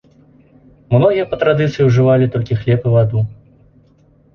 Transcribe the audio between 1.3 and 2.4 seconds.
па традыцыі ўжывалі